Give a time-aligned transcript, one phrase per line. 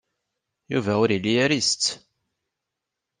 [0.71, 1.85] Yuba ur yelli ara isett.